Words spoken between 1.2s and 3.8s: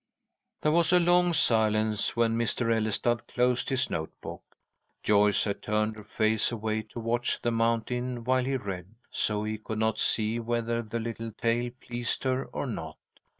silence when Mr. Ellestad closed